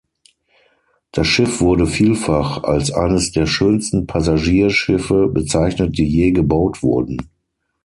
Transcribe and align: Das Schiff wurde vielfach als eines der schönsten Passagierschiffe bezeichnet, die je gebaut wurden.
Das 1.11 1.27
Schiff 1.27 1.61
wurde 1.61 1.85
vielfach 1.85 2.63
als 2.63 2.89
eines 2.91 3.33
der 3.33 3.45
schönsten 3.45 4.07
Passagierschiffe 4.07 5.27
bezeichnet, 5.27 5.95
die 5.95 6.07
je 6.07 6.31
gebaut 6.31 6.81
wurden. 6.81 7.29